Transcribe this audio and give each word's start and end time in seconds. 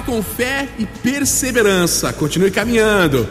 com 0.00 0.22
fé 0.22 0.68
e 0.78 0.86
perseverança. 0.86 2.12
Continue 2.12 2.50
caminhando. 2.50 3.28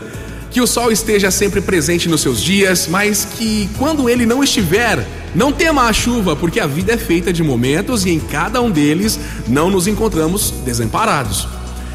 Que 0.51 0.61
o 0.61 0.67
sol 0.67 0.91
esteja 0.91 1.29
sempre 1.29 1.61
presente 1.61 2.07
nos 2.07 2.21
seus 2.21 2.41
dias, 2.41 2.87
mas 2.87 3.25
que 3.25 3.69
quando 3.77 4.09
ele 4.09 4.25
não 4.25 4.43
estiver, 4.43 5.05
não 5.35 5.51
tema 5.51 5.83
a 5.83 5.93
chuva, 5.93 6.35
porque 6.35 6.59
a 6.59 6.65
vida 6.65 6.93
é 6.93 6.97
feita 6.97 7.31
de 7.31 7.43
momentos 7.43 8.05
e 8.05 8.09
em 8.09 8.19
cada 8.19 8.61
um 8.61 8.71
deles 8.71 9.19
não 9.47 9.69
nos 9.69 9.87
encontramos 9.87 10.51
desamparados. 10.65 11.47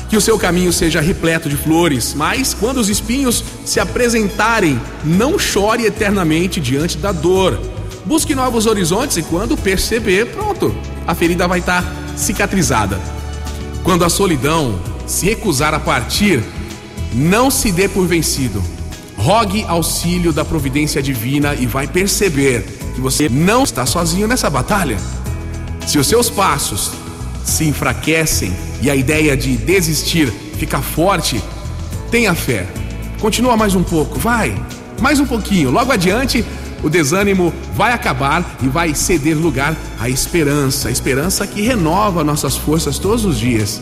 Que 0.08 0.16
o 0.16 0.20
seu 0.20 0.38
caminho 0.38 0.72
seja 0.72 1.00
repleto 1.00 1.48
de 1.48 1.56
flores, 1.56 2.14
mas 2.14 2.52
quando 2.52 2.76
os 2.76 2.90
espinhos 2.90 3.42
se 3.64 3.80
apresentarem, 3.80 4.78
não 5.02 5.38
chore 5.38 5.86
eternamente 5.86 6.60
diante 6.60 6.98
da 6.98 7.12
dor. 7.12 7.58
Busque 8.04 8.34
novos 8.34 8.66
horizontes 8.66 9.16
e 9.16 9.22
quando 9.22 9.56
perceber, 9.56 10.26
pronto, 10.26 10.74
a 11.06 11.14
ferida 11.14 11.48
vai 11.48 11.60
estar 11.60 11.84
cicatrizada. 12.14 13.21
Quando 13.82 14.04
a 14.04 14.08
solidão 14.08 14.78
se 15.06 15.26
recusar 15.26 15.74
a 15.74 15.80
partir, 15.80 16.42
não 17.12 17.50
se 17.50 17.72
dê 17.72 17.88
por 17.88 18.06
vencido. 18.06 18.62
Rogue 19.16 19.64
auxílio 19.68 20.32
da 20.32 20.44
providência 20.44 21.02
divina 21.02 21.54
e 21.54 21.66
vai 21.66 21.86
perceber 21.86 22.64
que 22.94 23.00
você 23.00 23.28
não 23.28 23.64
está 23.64 23.84
sozinho 23.84 24.28
nessa 24.28 24.48
batalha. 24.48 24.98
Se 25.86 25.98
os 25.98 26.06
seus 26.06 26.30
passos 26.30 26.92
se 27.44 27.64
enfraquecem 27.64 28.52
e 28.80 28.90
a 28.90 28.96
ideia 28.96 29.36
de 29.36 29.56
desistir 29.56 30.32
fica 30.56 30.80
forte, 30.80 31.42
tenha 32.10 32.34
fé. 32.34 32.66
Continua 33.20 33.56
mais 33.56 33.74
um 33.74 33.82
pouco, 33.82 34.18
vai. 34.18 34.54
Mais 35.00 35.18
um 35.18 35.26
pouquinho. 35.26 35.70
Logo 35.70 35.92
adiante, 35.92 36.44
o 36.82 36.90
desânimo 36.90 37.52
vai 37.74 37.92
acabar 37.92 38.44
e 38.62 38.68
vai 38.68 38.94
ceder 38.94 39.36
lugar 39.36 39.76
à 40.00 40.08
esperança, 40.08 40.88
a 40.88 40.90
esperança 40.90 41.46
que 41.46 41.62
renova 41.62 42.24
nossas 42.24 42.56
forças 42.56 42.98
todos 42.98 43.24
os 43.24 43.38
dias. 43.38 43.80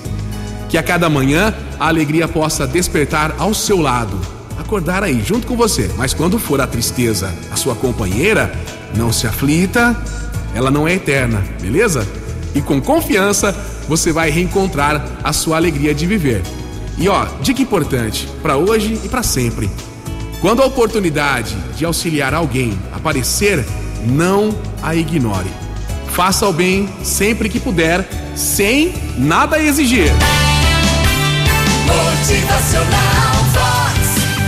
Que 0.69 0.79
a 0.79 0.83
cada 0.83 1.09
manhã 1.09 1.55
a 1.79 1.89
alegria 1.89 2.29
possa 2.29 2.67
despertar 2.67 3.35
ao 3.39 3.55
seu 3.55 3.81
lado, 3.81 4.21
acordar 4.59 5.03
aí 5.03 5.23
junto 5.25 5.47
com 5.47 5.57
você. 5.57 5.91
Mas 5.97 6.15
quando 6.15 6.39
for 6.39 6.61
a 6.61 6.67
tristeza 6.67 7.33
a 7.51 7.57
sua 7.57 7.75
companheira, 7.75 8.53
não 8.95 9.13
se 9.13 9.27
aflita, 9.27 9.97
ela 10.55 10.71
não 10.71 10.87
é 10.87 10.95
eterna, 10.95 11.43
beleza? 11.61 12.07
E 12.55 12.61
com 12.61 12.81
confiança 12.81 13.57
você 13.89 14.13
vai 14.13 14.31
reencontrar 14.31 15.05
a 15.25 15.33
sua 15.33 15.57
alegria 15.57 15.95
de 15.95 16.07
viver. 16.07 16.43
E 16.99 17.09
ó, 17.09 17.27
dica 17.41 17.63
importante 17.63 18.29
para 18.43 18.57
hoje 18.57 19.01
e 19.03 19.09
para 19.09 19.23
sempre. 19.23 19.71
Quando 20.41 20.63
a 20.63 20.67
oportunidade 20.67 21.55
de 21.77 21.85
auxiliar 21.85 22.33
alguém 22.33 22.79
aparecer, 22.93 23.63
não 24.07 24.57
a 24.83 24.95
ignore. 24.95 25.51
Faça 26.13 26.49
o 26.49 26.53
bem 26.53 26.89
sempre 27.03 27.49
que 27.51 27.61
puder, 27.61 28.09
sem 28.35 28.95
nada 29.19 29.61
exigir. 29.63 30.11
Motivacional 31.87 33.45
Vox, 33.53 33.99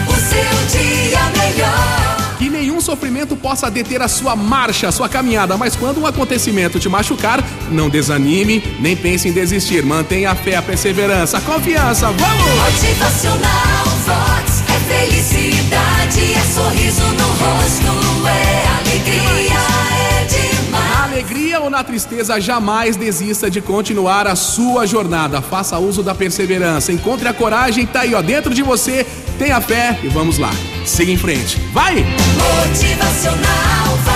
o 0.08 0.14
seu 0.14 0.80
dia 0.80 1.20
melhor. 1.36 2.36
Que 2.38 2.48
nenhum 2.48 2.80
sofrimento 2.80 3.36
possa 3.36 3.70
deter 3.70 4.00
a 4.00 4.08
sua 4.08 4.34
marcha, 4.34 4.88
a 4.88 4.92
sua 4.92 5.10
caminhada, 5.10 5.58
mas 5.58 5.76
quando 5.76 6.00
um 6.00 6.06
acontecimento 6.06 6.80
te 6.80 6.88
machucar, 6.88 7.44
não 7.70 7.90
desanime, 7.90 8.62
nem 8.80 8.96
pense 8.96 9.28
em 9.28 9.32
desistir. 9.32 9.84
Mantenha 9.84 10.30
a 10.30 10.34
fé, 10.34 10.56
a 10.56 10.62
perseverança, 10.62 11.36
a 11.36 11.40
confiança. 11.42 12.06
Vamos! 12.06 12.72
Motivacional 12.72 13.84
Vox 14.06 14.41
ou 21.62 21.70
na 21.70 21.84
tristeza, 21.84 22.40
jamais 22.40 22.96
desista 22.96 23.50
de 23.50 23.60
continuar 23.60 24.26
a 24.26 24.34
sua 24.34 24.86
jornada. 24.86 25.40
Faça 25.40 25.78
uso 25.78 26.02
da 26.02 26.14
perseverança. 26.14 26.92
Encontre 26.92 27.28
a 27.28 27.32
coragem, 27.32 27.86
tá 27.86 28.00
aí, 28.00 28.14
ó, 28.14 28.22
dentro 28.22 28.52
de 28.52 28.62
você. 28.62 29.06
Tenha 29.38 29.60
fé 29.60 29.98
e 30.02 30.08
vamos 30.08 30.38
lá. 30.38 30.50
Siga 30.84 31.12
em 31.12 31.16
frente. 31.16 31.58
Vai! 31.72 32.04
Motivacional 32.36 33.96
Vox. 34.04 34.11